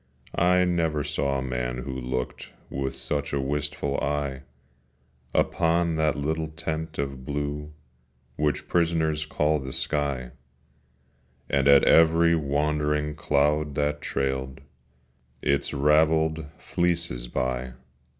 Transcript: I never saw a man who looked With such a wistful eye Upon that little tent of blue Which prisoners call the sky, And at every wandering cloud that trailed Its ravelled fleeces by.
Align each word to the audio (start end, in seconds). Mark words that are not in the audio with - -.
I 0.33 0.65
never 0.65 1.03
saw 1.03 1.37
a 1.37 1.43
man 1.43 1.77
who 1.83 1.93
looked 1.93 2.53
With 2.71 2.97
such 2.97 3.33
a 3.33 3.39
wistful 3.39 3.99
eye 4.01 4.41
Upon 5.31 5.95
that 5.95 6.17
little 6.17 6.47
tent 6.47 6.97
of 6.97 7.23
blue 7.23 7.71
Which 8.35 8.67
prisoners 8.67 9.27
call 9.27 9.59
the 9.59 9.71
sky, 9.71 10.31
And 11.51 11.67
at 11.67 11.83
every 11.83 12.35
wandering 12.35 13.13
cloud 13.13 13.75
that 13.75 14.01
trailed 14.01 14.61
Its 15.43 15.71
ravelled 15.71 16.47
fleeces 16.57 17.27
by. 17.27 17.73